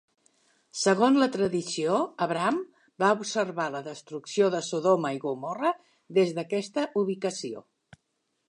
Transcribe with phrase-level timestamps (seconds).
[0.83, 2.57] Segons la tradició, Abraham
[3.03, 5.75] va observar la destrucció de Sodoma i Gomorra
[6.21, 7.67] des d'aquesta ubicació.